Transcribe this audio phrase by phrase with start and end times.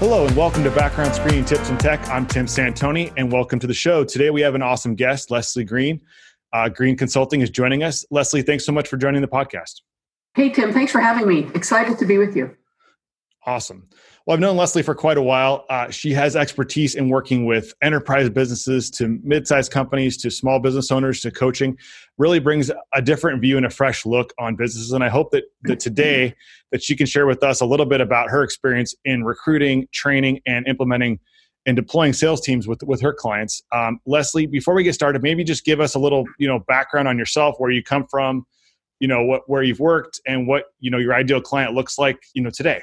[0.00, 2.00] Hello, and welcome to Background Screening Tips and Tech.
[2.08, 4.02] I'm Tim Santoni, and welcome to the show.
[4.02, 6.00] Today we have an awesome guest, Leslie Groene.
[6.54, 8.06] Uh, Groene Consulting is joining us.
[8.10, 9.82] Leslie, thanks so much for joining the podcast.
[10.34, 11.50] Hey, Tim, thanks for having me.
[11.54, 12.56] Excited to be with you.
[13.44, 13.90] Awesome.
[14.26, 15.64] Well, I've known Leslie for quite a while.
[15.70, 20.92] Uh, she has expertise in working with enterprise businesses to mid-sized companies to small business
[20.92, 21.76] owners to coaching.
[22.18, 24.92] Really brings a different view and a fresh look on businesses.
[24.92, 26.34] And I hope that, that today
[26.70, 30.40] that she can share with us a little bit about her experience in recruiting, training,
[30.46, 31.18] and implementing
[31.66, 33.62] and deploying sales teams with with her clients.
[33.72, 37.08] Um, Leslie, before we get started, maybe just give us a little you know background
[37.08, 38.46] on yourself, where you come from,
[38.98, 42.18] you know what where you've worked, and what you know your ideal client looks like
[42.34, 42.82] you know today.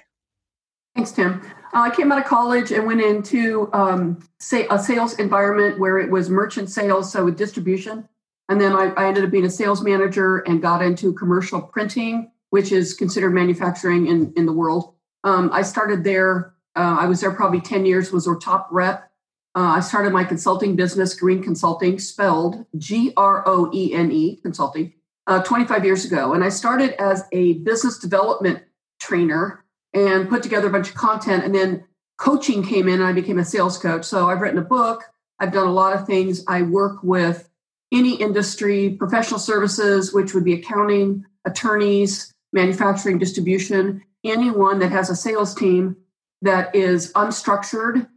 [0.98, 1.42] Thanks, Tim.
[1.76, 6.00] Uh, I came out of college and went into um, say a sales environment where
[6.00, 8.10] it was merchant sales, so with distribution.
[8.50, 12.32] And then I, I, ended up being a sales manager and got into commercial printing,
[12.50, 14.96] which is considered manufacturing in, in the world.
[15.24, 16.56] Um, I started there.
[16.76, 19.12] Uh, I was there probably 10 years, was our top rep.
[19.54, 24.38] Uh, I started my consulting business, Groene Consulting, spelled G R O E N E
[24.38, 24.94] Consulting,
[25.28, 26.34] uh, 25 years ago.
[26.34, 28.64] And I started as a business development
[29.00, 29.64] trainer
[29.98, 31.44] and put together a bunch of content.
[31.44, 31.84] And then
[32.18, 34.06] coaching came in and I became a sales coach.
[34.06, 35.04] So I've written a book.
[35.40, 36.44] I've done a lot of things.
[36.48, 37.50] I work with
[37.92, 45.16] any industry, professional services, which would be accounting, attorneys, manufacturing, distribution, anyone that has a
[45.16, 45.96] sales team
[46.42, 48.08] that is unstructured,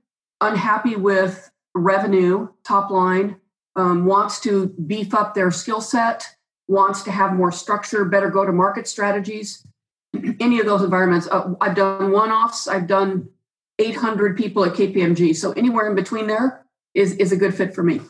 [0.41, 3.37] unhappy with revenue, top line,
[3.77, 6.27] um, wants to beef up their skill set,
[6.69, 9.65] wants to have more structure, better go to market strategies
[10.41, 11.29] any of those environments.
[11.29, 13.29] Uh, I've done one offs, I've done
[13.79, 15.35] 800 people at KPMG.
[15.35, 18.01] So anywhere in between there is, is a good fit for me.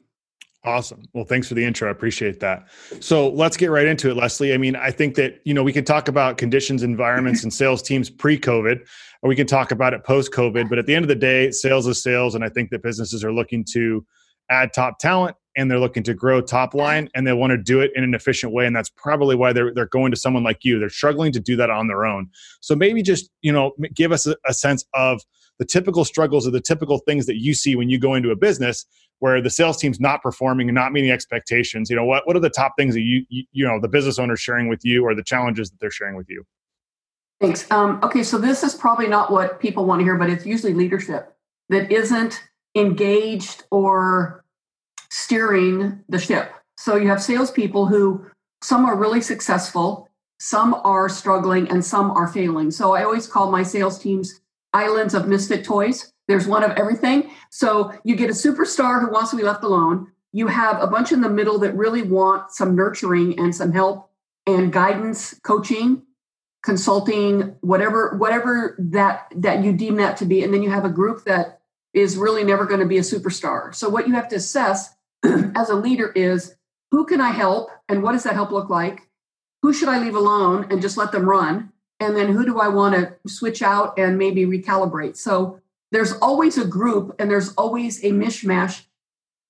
[0.62, 1.02] Awesome.
[1.14, 1.88] Well, thanks for the intro.
[1.88, 2.68] I appreciate that.
[3.00, 4.52] So let's get right into it, Leslie.
[4.52, 7.80] I mean, I think that, you know, we can talk about conditions, environments, and sales
[7.80, 8.80] teams pre COVID,
[9.22, 10.68] or we can talk about it post COVID.
[10.68, 12.34] But at the end of the day, sales is sales.
[12.34, 14.04] And I think that businesses are looking to
[14.50, 17.80] add top talent and they're looking to grow top line and they want to do
[17.80, 20.64] it in an efficient way and that's probably why they're, they're going to someone like
[20.64, 20.78] you.
[20.78, 22.28] They're struggling to do that on their own.
[22.60, 25.22] So maybe just you know give us a, a sense of
[25.58, 28.36] the typical struggles or the typical things that you see when you go into a
[28.36, 28.86] business
[29.18, 31.90] where the sales team's not performing and not meeting expectations.
[31.90, 34.18] You know what what are the top things that you you, you know the business
[34.18, 36.44] owner sharing with you or the challenges that they're sharing with you?
[37.40, 37.70] Thanks.
[37.70, 40.74] Um, okay so this is probably not what people want to hear but it's usually
[40.74, 41.34] leadership
[41.70, 42.42] that isn't
[42.74, 44.44] engaged or
[45.10, 46.52] steering the ship.
[46.76, 48.26] So you have salespeople who
[48.62, 52.70] some are really successful, some are struggling, and some are failing.
[52.70, 54.40] So I always call my sales teams
[54.72, 56.12] islands of misfit toys.
[56.28, 57.30] There's one of everything.
[57.50, 60.12] So you get a superstar who wants to be left alone.
[60.32, 64.10] You have a bunch in the middle that really want some nurturing and some help
[64.46, 66.02] and guidance, coaching,
[66.62, 70.44] consulting, whatever, whatever that that you deem that to be.
[70.44, 71.60] And then you have a group that
[71.92, 73.74] is really never going to be a superstar.
[73.74, 74.94] So what you have to assess
[75.54, 76.56] as a leader is
[76.90, 79.08] who can I help and what does that help look like?
[79.62, 81.72] Who should I leave alone and just let them run?
[81.98, 85.16] And then who do I want to switch out and maybe recalibrate?
[85.16, 85.60] So
[85.92, 88.84] there's always a group and there's always a mishmash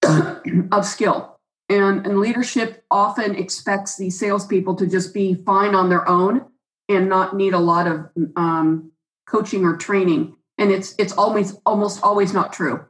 [0.72, 1.38] of skill.
[1.68, 6.46] And, and leadership often expects these salespeople to just be fine on their own
[6.88, 8.90] and not need a lot of um,
[9.26, 10.36] coaching or training.
[10.58, 12.84] And it's it's always almost always not true.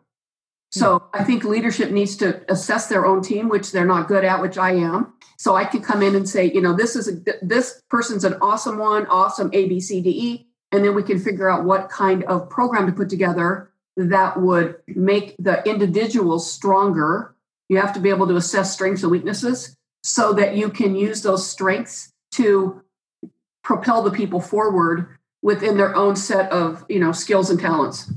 [0.70, 4.40] So I think leadership needs to assess their own team, which they're not good at,
[4.40, 5.14] which I am.
[5.36, 8.34] So I can come in and say, you know, this is a, this person's an
[8.40, 11.88] awesome one, awesome A B C D E, and then we can figure out what
[11.88, 17.34] kind of program to put together that would make the individual stronger.
[17.68, 21.22] You have to be able to assess strengths and weaknesses so that you can use
[21.22, 22.82] those strengths to
[23.64, 28.10] propel the people forward within their own set of, you know, skills and talents.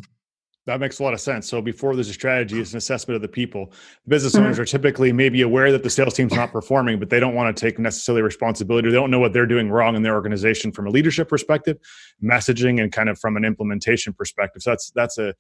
[0.66, 1.50] That makes a lot of sense.
[1.50, 3.74] So before there's a strategy, it's an assessment of the people.
[4.06, 4.62] The business owners mm-hmm.
[4.62, 7.60] are typically maybe aware that the sales team's not performing, but they don't want to
[7.60, 8.90] take necessarily responsibility.
[8.90, 11.78] They don't know what they're doing wrong in their organization from a leadership perspective,
[12.24, 14.62] messaging, and kind of from an implementation perspective.
[14.62, 15.34] So that's that's a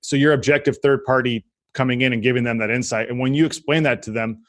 [0.00, 1.44] so your objective third party
[1.74, 3.10] coming in and giving them that insight.
[3.10, 4.44] And when you explain that to them,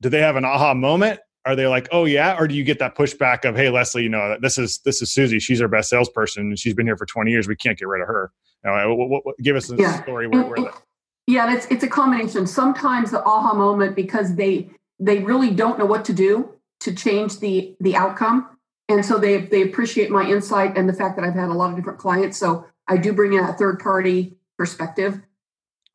[0.00, 1.18] do they have an aha moment?
[1.44, 4.08] Are they like, oh yeah, or do you get that pushback of, hey Leslie, you
[4.08, 7.06] know, this is this is Susie, she's our best salesperson, and she's been here for
[7.06, 7.48] 20 years.
[7.48, 8.32] We can't get rid of her.
[8.62, 10.02] What, what, what, give us a yeah.
[10.02, 10.82] story where, where that.
[11.28, 12.46] Yeah, it's it's a combination.
[12.46, 17.40] Sometimes the aha moment because they they really don't know what to do to change
[17.40, 18.48] the the outcome,
[18.88, 21.70] and so they they appreciate my insight and the fact that I've had a lot
[21.70, 22.38] of different clients.
[22.38, 25.20] So I do bring in a third party perspective.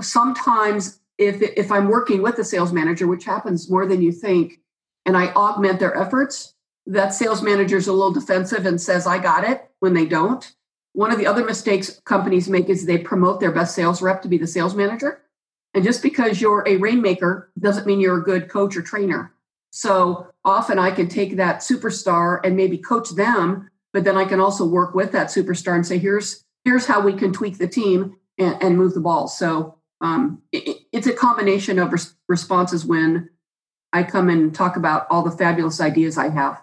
[0.01, 4.59] Sometimes if if I'm working with a sales manager, which happens more than you think,
[5.05, 6.53] and I augment their efforts,
[6.85, 10.53] that sales manager is a little defensive and says I got it when they don't
[10.93, 14.27] one of the other mistakes companies make is they promote their best sales rep to
[14.27, 15.21] be the sales manager.
[15.73, 19.33] And just because you're a rainmaker doesn't mean you're a good coach or trainer.
[19.71, 24.39] So often I can take that superstar and maybe coach them, but then I can
[24.39, 28.15] also work with that superstar and say, here's here's how we can tweak the team
[28.37, 29.27] and, and move the ball.
[29.27, 33.29] So um, it, it's a combination of res- responses when
[33.93, 36.61] I come and talk about all the fabulous ideas I have.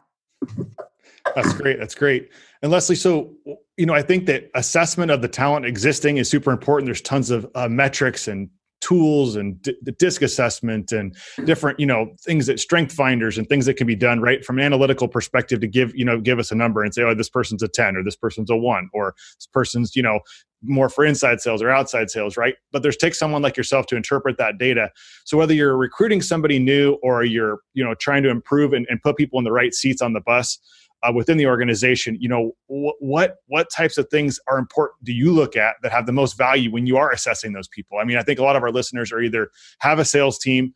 [1.35, 1.79] That's great.
[1.79, 2.31] That's great.
[2.63, 3.33] And Leslie, so
[3.77, 6.87] you know, I think that assessment of the talent existing is super important.
[6.87, 8.51] There's tons of uh, metrics and
[8.81, 13.49] tools and d- the DISC assessment and different you know things that strength finders and
[13.49, 16.39] things that can be done right from an analytical perspective to give you know give
[16.39, 18.89] us a number and say oh this person's a 10 or this person's a 1
[18.95, 20.21] or this person's you know
[20.63, 22.55] more for inside sales or outside sales, right?
[22.73, 24.91] But there's take someone like yourself to interpret that data.
[25.25, 29.01] So whether you're recruiting somebody new or you're, you know, trying to improve and, and
[29.03, 30.59] put people in the right seats on the bus
[31.03, 35.13] uh, within the organization, you know, wh- what what types of things are important do
[35.13, 37.99] you look at that have the most value when you are assessing those people?
[37.99, 40.75] I mean, I think a lot of our listeners are either have a sales team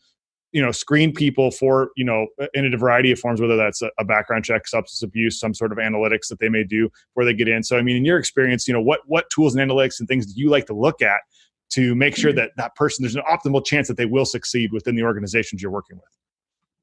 [0.54, 4.04] you know screen people for you know in a variety of forms whether that's a,
[4.04, 7.48] background check substance abuse some sort of analytics that they may do before they get
[7.48, 7.62] in.
[7.62, 10.32] So i mean in your experience you know what what tools and analytics and things
[10.32, 11.20] do you like to look at
[11.70, 14.94] to make sure that that person there's an optimal chance that they will succeed within
[14.94, 16.04] the organizations you're working with?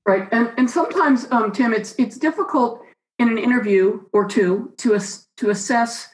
[0.05, 2.81] Right and and sometimes um, tim it's it's difficult
[3.19, 6.13] in an interview or two to ass, to assess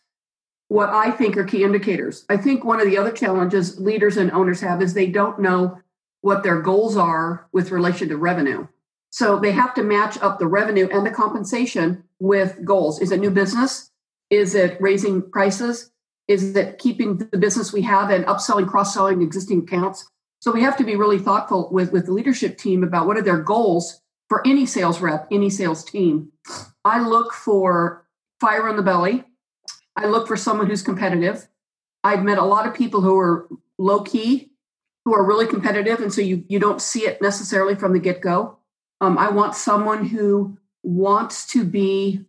[0.68, 2.26] what i think are key indicators.
[2.30, 5.80] I think one of the other challenges leaders and owners have is they don't know
[6.28, 8.68] what their goals are with relation to revenue.
[9.12, 13.00] So they have to match up the revenue and the compensation with goals.
[13.00, 13.92] Is it new business?
[14.30, 15.90] Is it raising prices?
[16.28, 20.06] Is it keeping the business we have and upselling, cross selling existing accounts?
[20.42, 23.22] So we have to be really thoughtful with, with the leadership team about what are
[23.22, 26.34] their goals for any sales rep, any sales team.
[26.84, 28.06] I look for
[28.42, 29.24] fire in the belly.
[29.96, 31.48] I look for someone who's competitive.
[32.04, 33.48] I've met a lot of people who are
[33.78, 34.52] low key
[35.08, 38.20] who are really competitive, and so you you don't see it necessarily from the get
[38.20, 38.58] go.
[39.00, 42.26] Um, I want someone who wants to be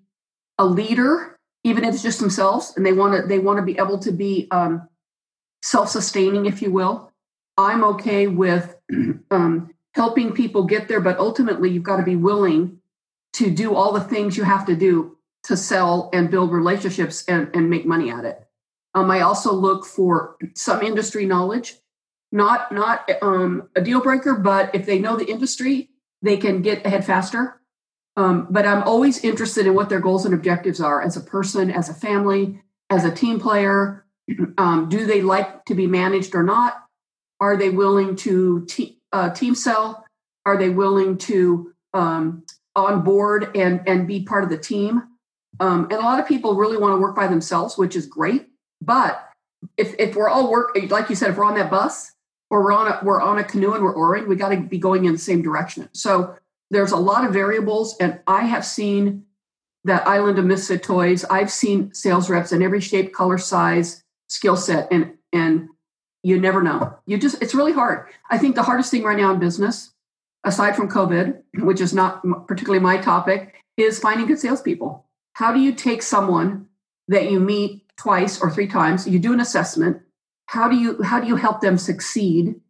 [0.59, 3.79] a leader, even if it's just themselves, and they want to they want to be
[3.79, 4.89] able to be um,
[5.61, 7.11] self sustaining, if you will.
[7.57, 8.77] I'm okay with
[9.33, 12.79] um, helping people get there, but ultimately you've got to be willing
[13.33, 17.51] to do all the things you have to do to sell and build relationships and,
[17.55, 18.47] and make money at it.
[18.95, 21.75] Um, I also look for some industry knowledge
[22.33, 25.91] not not um, a deal breaker, but if they know the industry,
[26.23, 27.61] they can get ahead faster.
[28.17, 31.71] Um, but I'm always interested in what their goals and objectives are as a person,
[31.71, 32.61] as a family,
[32.91, 34.05] as a team player.
[34.59, 36.85] Um, do they like to be managed or not?
[37.41, 40.05] Are they willing to te- uh, team sell?
[40.45, 42.45] Are they willing to um,
[42.77, 45.03] on board and and be part of the team?
[45.61, 48.49] Um, and a lot of people really want to work by themselves, which is great.
[48.83, 49.27] But
[49.77, 52.13] if if we're all work like you said, if we're on that bus,
[52.51, 54.79] or we're on a we're on a canoe and we're oaring, we got to be
[54.79, 55.89] going in the same direction.
[55.93, 56.37] So
[56.71, 59.25] there's a lot of variables, and I have seen
[59.85, 61.25] that island of misfit toys.
[61.25, 65.69] I've seen sales reps in every shape, color, size, skill set, and and
[66.23, 66.97] you never know.
[67.07, 68.07] You just it's really hard.
[68.31, 69.93] I think the hardest thing right now in business,
[70.45, 75.05] aside from COVID, which is not particularly my topic, is finding good salespeople.
[75.35, 76.67] How do you take someone
[77.09, 80.03] that you meet twice or three times, you do an assessment,
[80.49, 82.61] how do you how do you help them succeed?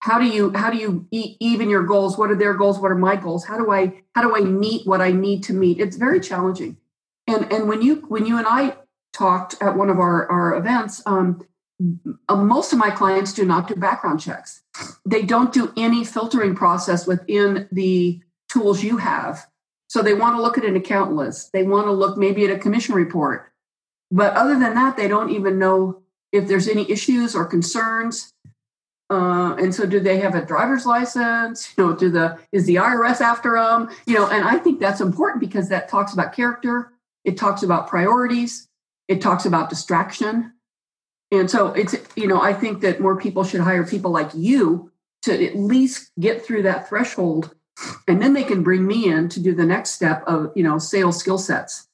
[0.00, 2.16] How do you how do you even your goals?
[2.16, 2.78] What are their goals?
[2.78, 3.44] What are my goals?
[3.44, 5.78] How do i how do i meet what i need to meet?
[5.78, 6.78] It's very challenging.
[7.26, 8.76] And and when you when you and i
[9.12, 11.46] talked at one of our our events um,
[12.28, 14.62] uh, most of my clients do not do background checks.
[15.04, 19.46] They don't do any filtering process within the tools you have.
[19.88, 21.52] So they want to look at an account list.
[21.52, 23.52] They want to look maybe at a commission report.
[24.10, 28.32] But other than that they don't even know if there's any issues or concerns.
[29.10, 31.72] Uh, and so, do they have a driver's license?
[31.76, 33.88] You know, do the is the IRS after them?
[34.06, 36.92] You know, and I think that's important because that talks about character.
[37.24, 38.68] It talks about priorities.
[39.08, 40.52] It talks about distraction.
[41.30, 44.92] And so, it's you know, I think that more people should hire people like you
[45.22, 47.54] to at least get through that threshold,
[48.06, 50.78] and then they can bring me in to do the next step of you know
[50.78, 51.88] sales skill sets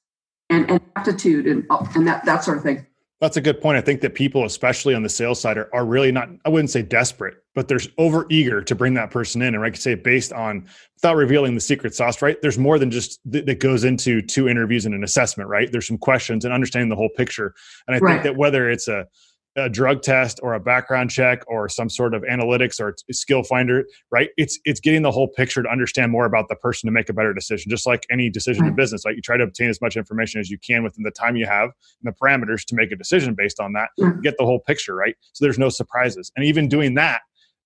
[0.51, 1.65] and, and aptitude and
[1.95, 2.87] and that that sort of thing.
[3.25, 3.79] That's a good point.
[3.79, 6.69] I think that people, especially on the sales side, are, are really not, I wouldn't
[6.69, 9.55] say desperate, but they're over eager to bring that person in.
[9.55, 10.67] And I could say based on,
[10.97, 12.37] without revealing the secret sauce, right?
[12.43, 15.73] There's more than just th- that goes into two interviews and an assessment, right?
[15.73, 17.55] There's some questions and understanding the whole picture.
[17.87, 18.13] And I right.
[18.13, 19.07] think that whether it's a,
[19.57, 23.85] a drug test or a background check or some sort of analytics or skill finder
[24.11, 24.31] right?
[24.37, 27.13] It's it's getting the whole picture to understand more about the person to make a
[27.13, 29.15] better decision just like any decision in business right?
[29.15, 31.71] You try to obtain as much information as you can within the time you have
[32.03, 33.91] and the parameters to make a decision based on that
[34.23, 35.15] get the whole picture right?
[35.33, 36.33] So there's no surprises.
[36.37, 37.23] And even doing that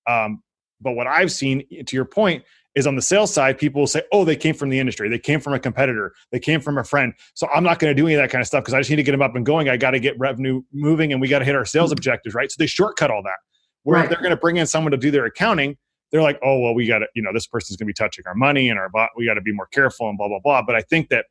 [0.08, 0.42] um,
[0.80, 2.44] but what i've seen to your point
[2.78, 5.08] is on the sales side, people will say, oh, they came from the industry.
[5.08, 6.14] They came from a competitor.
[6.30, 7.12] They came from a friend.
[7.34, 8.88] So I'm not going to do any of that kind of stuff because I just
[8.88, 9.68] need to get them up and going.
[9.68, 11.98] I got to get revenue moving and we got to hit our sales mm-hmm.
[11.98, 12.50] objectives, right?
[12.50, 13.38] So they shortcut all that.
[13.82, 14.04] Where right.
[14.04, 15.76] if they're going to bring in someone to do their accounting,
[16.12, 18.24] they're like, oh, well, we got to, you know, this person's going to be touching
[18.26, 20.62] our money and our, we got to be more careful and blah, blah, blah.
[20.62, 21.26] But I think that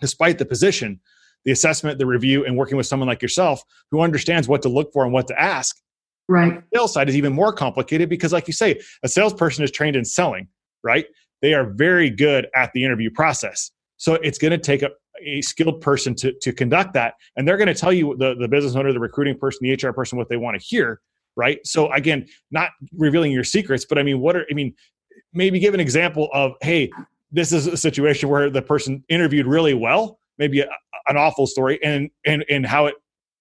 [0.00, 1.00] despite the position,
[1.44, 4.92] the assessment, the review, and working with someone like yourself who understands what to look
[4.92, 5.76] for and what to ask,
[6.28, 6.62] Right.
[6.70, 9.96] The sales side is even more complicated because, like you say, a salesperson is trained
[9.96, 10.48] in selling
[10.82, 11.06] right?
[11.40, 13.70] They are very good at the interview process.
[13.96, 14.90] So it's going to take a,
[15.24, 17.14] a skilled person to, to conduct that.
[17.36, 19.92] And they're going to tell you, the, the business owner, the recruiting person, the HR
[19.92, 21.00] person, what they want to hear,
[21.36, 21.64] right?
[21.66, 24.74] So again, not revealing your secrets, but I mean, what are, I mean,
[25.32, 26.90] maybe give an example of, hey,
[27.30, 30.68] this is a situation where the person interviewed really well, maybe a,
[31.08, 32.94] an awful story, and, and, and how it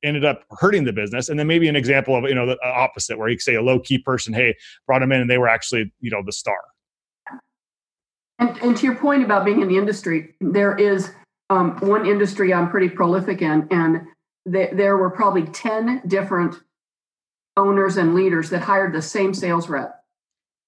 [0.03, 3.17] ended up hurting the business and then maybe an example of you know the opposite
[3.17, 4.55] where you say a low key person hey
[4.87, 6.57] brought them in and they were actually you know the star
[8.41, 11.13] and, and to your point about being in the industry, there is
[11.51, 14.07] um, one industry I'm pretty prolific in, and
[14.51, 16.55] th- there were probably 10 different
[17.55, 20.03] owners and leaders that hired the same sales rep.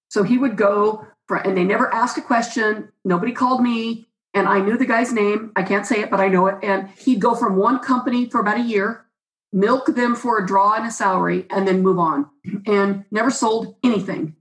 [0.10, 2.90] So he would go for, and they never asked a question.
[3.04, 5.52] Nobody called me, and I knew the guy's name.
[5.56, 6.58] I can't say it, but I know it.
[6.62, 9.06] And he'd go from one company for about a year,
[9.52, 12.30] milk them for a draw and a salary, and then move on,
[12.68, 14.36] and never sold anything.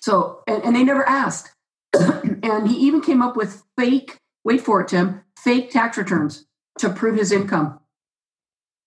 [0.00, 1.50] So, and, and they never asked.
[2.42, 6.46] And he even came up with fake, wait for it, Tim, fake tax returns
[6.78, 7.80] to prove his income.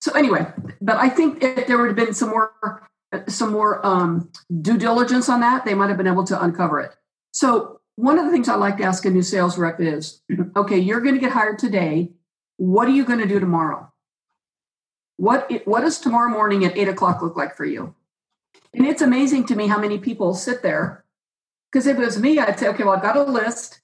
[0.02, 0.48] So anyway,
[0.82, 2.88] but I think if there would have been some more
[3.28, 4.32] some more um,
[4.62, 6.96] due diligence on that, they might have been able to uncover it.
[7.34, 10.22] So one of the things I like to ask a new sales rep is,
[10.56, 12.12] okay, you're going to get hired today.
[12.58, 13.92] What are you going to do tomorrow?
[15.18, 17.94] What what does tomorrow morning at eight o'clock look like for you?
[18.74, 21.01] And it's amazing to me how many people sit there
[21.72, 23.80] because if it was me, I'd say, okay, well, I've got a list.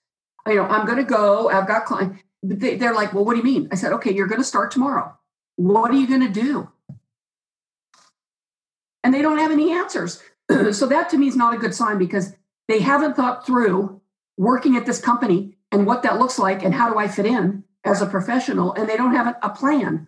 [0.46, 1.50] You know, I'm going to go.
[1.50, 2.22] I've got clients.
[2.44, 3.70] They, they're like, well, what do you mean?
[3.72, 5.18] I said, okay, you're going to start tomorrow.
[5.56, 6.70] What are you going to do?
[9.04, 10.22] And they don't have any answers.
[10.72, 12.36] so that to me is not a good sign because
[12.68, 14.02] they haven't thought through
[14.38, 17.64] working at this company and what that looks like and how do I fit in
[17.86, 18.74] as a professional.
[18.74, 20.08] And they don't have a plan.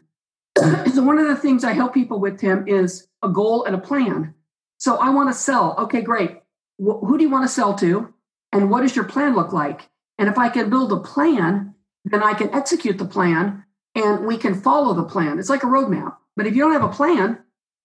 [0.58, 3.80] so one of the things I help people with, Tim, is a goal and a
[3.80, 4.34] plan.
[4.78, 5.76] So I want to sell.
[5.80, 6.40] Okay, great
[6.80, 8.14] who do you want to sell to
[8.52, 11.74] and what does your plan look like and if i can build a plan
[12.06, 13.64] then i can execute the plan
[13.96, 16.84] and we can follow the plan it's like a roadmap but if you don't have
[16.84, 17.38] a plan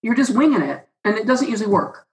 [0.03, 2.07] you're just winging it and it doesn't usually work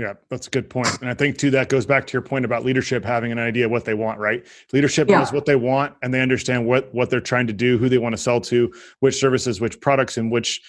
[0.00, 0.88] yeah, that's a good point.
[1.02, 3.68] And I think too that goes back to your point about leadership having an idea
[3.68, 4.46] what they want, right?
[4.72, 5.18] Leadership yeah.
[5.18, 7.98] knows what they want and they understand what what they're trying to do, who they
[7.98, 10.62] want to sell to, which services, which products, and which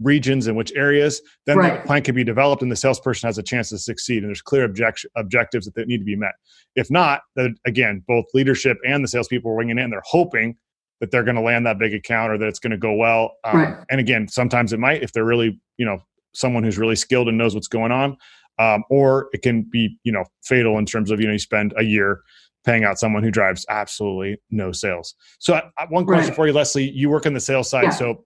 [0.00, 1.74] regions and which areas, then right.
[1.74, 4.18] that plan can be developed and the salesperson has a chance to succeed.
[4.18, 6.32] And there's clear object- objectives that need to be met.
[6.74, 10.56] If not, then again, both leadership and the salespeople are winging it and they're hoping
[11.00, 13.36] that they're going to land that big account or that it's going to go well.
[13.44, 13.76] Um, right.
[13.90, 15.98] And again, sometimes it might if they're really, you know,
[16.34, 18.16] someone who's really skilled and knows what's going on.
[18.58, 21.74] Um, or it can be, you know, fatal in terms of, you know, you spend
[21.76, 22.22] a year
[22.64, 25.14] paying out someone who drives absolutely no sales.
[25.40, 26.36] So, uh, one question right.
[26.36, 26.88] for you, Leslie.
[26.88, 27.90] You work on the sales side, yeah.
[27.90, 28.24] so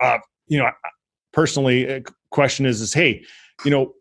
[0.00, 0.70] uh, you know,
[1.32, 3.24] personally, uh, a question is, is hey,
[3.64, 3.94] you know,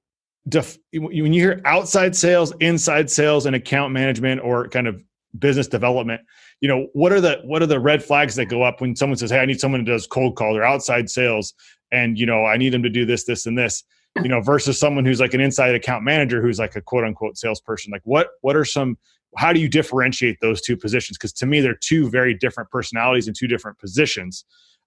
[0.48, 5.02] def, when you hear outside sales, inside sales, and account management, or kind of
[5.40, 6.22] business development,
[6.62, 9.18] you know, what are the what are the red flags that go up when someone
[9.18, 11.54] says, hey, I need someone who does cold call or outside sales,
[11.92, 13.84] and you know, I need them to do this, this, and this
[14.22, 17.36] you know versus someone who's like an inside account manager who's like a quote unquote
[17.36, 18.96] salesperson like what what are some
[19.36, 21.18] how do you differentiate those two positions?
[21.18, 24.46] Because to me they're two very different personalities and two different positions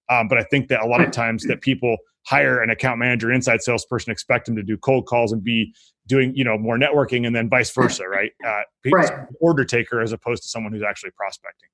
[0.09, 1.97] um, but I think that a lot of times that people
[2.27, 5.73] hire an account manager, inside salesperson, expect them to do cold calls and be
[6.07, 8.33] doing you know more networking, and then vice versa, right?
[8.47, 9.27] Uh, right.
[9.41, 11.69] Order taker as opposed to someone who's actually prospecting.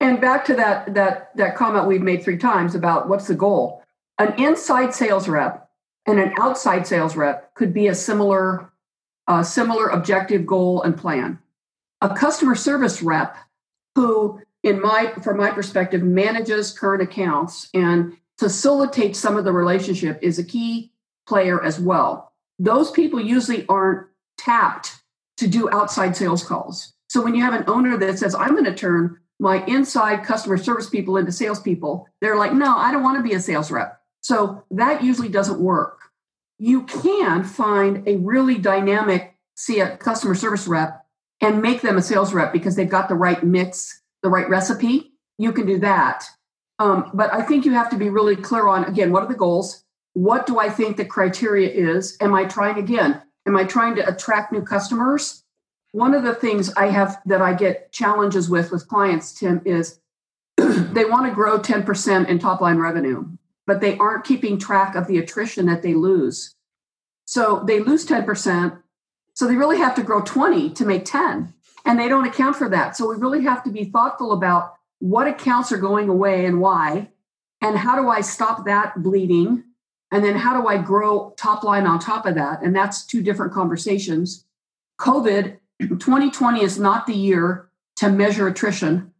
[0.00, 3.82] And back to that that that comment we've made three times about what's the goal.
[4.18, 5.68] An inside sales rep
[6.06, 8.70] and an outside sales rep could be a similar
[9.28, 11.38] uh, similar objective, goal, and plan.
[12.00, 13.36] A customer service rep
[13.94, 20.18] who in my from my perspective manages current accounts and facilitates some of the relationship
[20.22, 20.92] is a key
[21.26, 22.32] player as well.
[22.58, 24.06] Those people usually aren't
[24.38, 24.96] tapped
[25.38, 26.92] to do outside sales calls.
[27.08, 30.58] So when you have an owner that says i'm going to turn my inside customer
[30.58, 34.00] service people into salespeople they're like no i don't want to be a sales rep.
[34.22, 36.00] So that usually doesn't work.
[36.58, 41.04] You can find a really dynamic see a customer service rep
[41.42, 45.12] and make them a sales rep because they've got the right mix, the right recipe.
[45.38, 46.24] You can do that.
[46.78, 49.34] Um, but I think you have to be really clear on again, what are the
[49.34, 49.84] goals?
[50.14, 52.16] What do I think the criteria is?
[52.20, 53.22] Am I trying again?
[53.46, 55.44] Am I trying to attract new customers?
[55.92, 60.00] One of the things I have that I get challenges with with clients, Tim, is
[60.56, 63.26] they want to grow 10% in top line revenue,
[63.66, 66.54] but they aren't keeping track of the attrition that they lose.
[67.24, 68.80] So they lose 10%.
[69.34, 71.54] So they really have to grow 20 to make 10.
[71.90, 72.96] And they don't account for that.
[72.96, 77.08] So we really have to be thoughtful about what accounts are going away and why.
[77.60, 79.64] And how do I stop that bleeding?
[80.12, 82.62] And then how do I grow top line on top of that?
[82.62, 84.44] And that's two different conversations.
[85.00, 89.12] COVID 2020 is not the year to measure attrition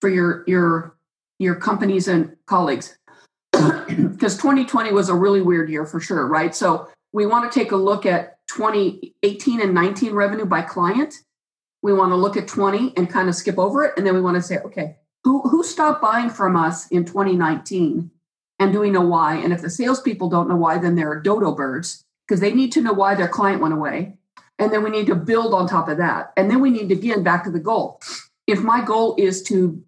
[0.00, 0.96] for your your
[1.38, 2.96] your companies and colleagues
[3.52, 7.72] because 2020 was a really weird year for sure right so we want to take
[7.72, 11.14] a look at 2018 and 19 revenue by client
[11.82, 14.20] we want to look at 20 and kind of skip over it and then we
[14.20, 18.10] want to say okay who who stopped buying from us in 2019
[18.58, 21.52] and do we know why and if the salespeople don't know why then they're dodo
[21.52, 24.16] birds because they need to know why their client went away
[24.58, 26.94] and then we need to build on top of that and then we need to
[26.94, 28.00] again back to the goal
[28.46, 29.82] if my goal is to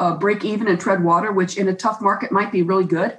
[0.00, 3.18] uh, break even and tread water, which in a tough market might be really good.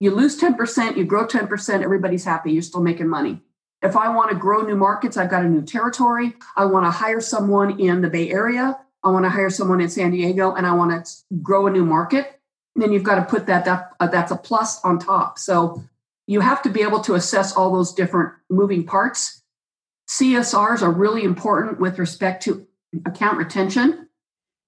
[0.00, 3.40] You lose 10%, you grow 10%, everybody's happy, you're still making money.
[3.82, 6.34] If I want to grow new markets, I've got a new territory.
[6.56, 8.78] I want to hire someone in the Bay Area.
[9.04, 11.84] I want to hire someone in San Diego and I want to grow a new
[11.84, 12.40] market.
[12.74, 15.38] Then you've got to put that, that uh, that's a plus on top.
[15.38, 15.82] So
[16.26, 19.42] you have to be able to assess all those different moving parts.
[20.08, 22.66] CSRs are really important with respect to
[23.04, 24.08] account retention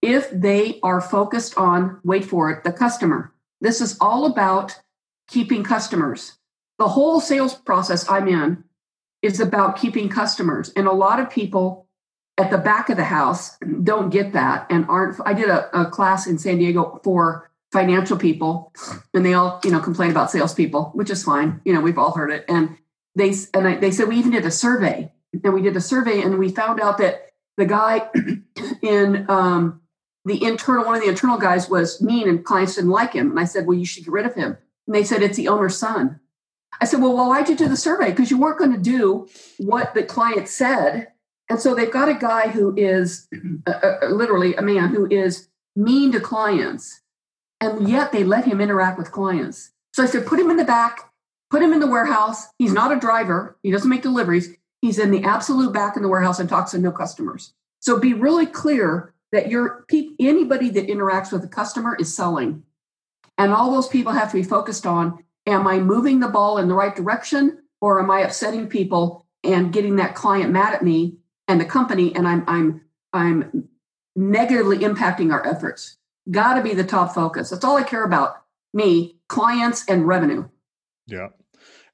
[0.03, 3.33] if they are focused on, wait for it, the customer.
[3.61, 4.81] This is all about
[5.27, 6.39] keeping customers.
[6.79, 8.65] The whole sales process I'm in
[9.23, 10.71] is about keeping customers.
[10.77, 11.87] And a lot of people
[12.37, 15.21] at the back of the house don't get that and aren't.
[15.25, 18.73] I did a, a class in San Diego for financial people
[19.13, 21.61] and they all, you know, complain about salespeople, which is fine.
[21.65, 22.45] You know, we've all heard it.
[22.49, 22.79] And
[23.15, 25.13] they, and I, they said, we even did a survey
[25.45, 28.09] and we did a survey and we found out that the guy
[28.83, 29.83] in um,
[30.25, 33.41] the internal one of the internal guys was mean and clients didn't like him and
[33.41, 35.77] i said well you should get rid of him and they said it's the owner's
[35.77, 36.21] son
[36.81, 38.11] i said well, why'd you do the survey?
[38.11, 39.29] Because you weren't going to do
[39.59, 41.09] what the client said.
[41.51, 43.27] And so they've got a guy who is
[43.67, 47.01] uh, uh, literally a man who is mean to clients
[47.61, 49.71] and yet they let him interact with clients.
[49.95, 51.09] So i said put him in the back
[51.51, 52.47] put him in the warehouse.
[52.59, 53.57] He's not a driver.
[53.63, 54.51] He doesn't make deliveries.
[54.81, 57.53] He's in the absolute back in the warehouse and talks to no customers.
[57.81, 59.85] So be really clear that your
[60.19, 62.63] anybody that interacts with a customer is selling
[63.37, 66.69] and all those people have to be focused on am i moving the ball in
[66.69, 71.17] the right direction or am i upsetting people and getting that client mad at me
[71.47, 72.81] and the company and i'm i'm
[73.13, 73.69] i'm
[74.17, 75.97] negatively impacting our efforts?
[76.31, 77.51] Got to be the top focus.
[77.51, 78.43] That's all i care about.
[78.75, 80.49] Me clients and revenue.
[81.07, 81.29] Yeah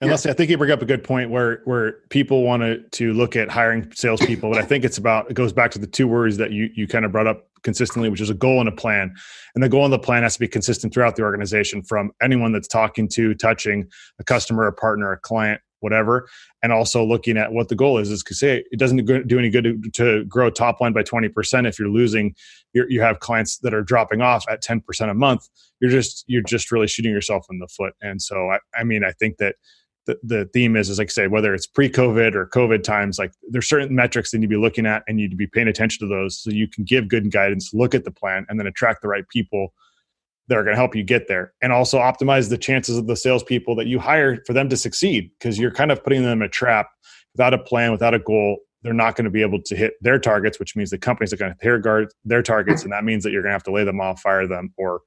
[0.00, 2.82] and Leslie, I think you bring up a good point where where people want to
[2.82, 5.86] to look at hiring salespeople, but I think it's about it goes back to the
[5.86, 8.68] two words that you you kind of brought up consistently, which is a goal and
[8.68, 9.14] a plan.
[9.54, 12.52] And the goal and the plan has to be consistent throughout the organization, from anyone
[12.52, 16.28] that's talking to, touching a customer, a partner, a client, whatever,
[16.62, 18.10] and also looking at what the goal is.
[18.10, 21.28] Is because say it doesn't do any good to, to grow top line by twenty
[21.28, 22.34] percent if you're losing.
[22.72, 25.48] You're, you have clients that are dropping off at ten percent a month.
[25.80, 27.94] You're just you're just really shooting yourself in the foot.
[28.00, 29.56] And so I, I mean I think that
[30.06, 33.32] the, the theme is is like I say whether it's pre-COVID or COVID times, like
[33.48, 35.46] there's certain metrics that you need to be looking at and you need to be
[35.46, 38.58] paying attention to those so you can give good guidance, look at the plan, and
[38.58, 39.72] then attract the right people
[40.48, 43.16] that are going to help you get there, and also optimize the chances of the
[43.16, 46.46] salespeople that you hire for them to succeed because you're kind of putting them in
[46.46, 46.88] a trap
[47.32, 48.58] without a plan, without a goal.
[48.84, 51.36] They're not going to be able to hit their targets, which means the companies are
[51.36, 53.72] going to hit their, their targets, and that means that you're going to have to
[53.72, 55.00] lay them off, fire them, or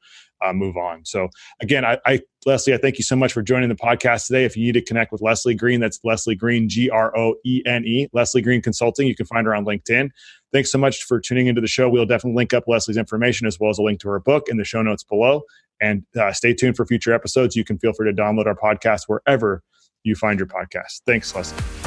[0.44, 1.06] uh, move on.
[1.06, 1.30] So
[1.62, 4.46] again, I, I, Leslie, I thank you so much for joining the podcast today.
[4.46, 7.62] If you need to connect with Leslie Groene, that's Leslie Groene, G R O E
[7.66, 9.08] N E, Leslie Groene Consulting.
[9.08, 10.10] You can find her on LinkedIn.
[10.52, 11.90] Thanks so much for tuning into the show.
[11.90, 14.58] We'll definitely link up Leslie's information as well as a link to her book in
[14.58, 15.44] the show notes below.
[15.82, 17.56] And uh, stay tuned for future episodes.
[17.56, 19.62] You can feel free to download our podcast wherever
[20.04, 21.02] you find your podcast.
[21.06, 21.87] Thanks, Leslie.